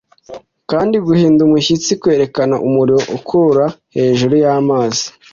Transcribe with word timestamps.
Kandi 0.71 0.95
guhinda 1.07 1.41
umushyitsi 1.47 1.91
kwerekana 2.01 2.55
umuriro 2.67 3.01
ukurura 3.17 3.65
hejuru 3.95 4.33
y'amazi 4.43 5.05